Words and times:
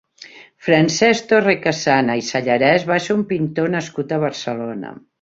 Francesc 0.67 1.27
Torrescassana 1.33 2.17
i 2.23 2.25
Sallarés 2.31 2.89
va 2.95 3.01
ser 3.09 3.21
un 3.21 3.25
pintor 3.35 3.73
nascut 3.79 4.19
a 4.19 4.23
Barcelona. 4.29 5.01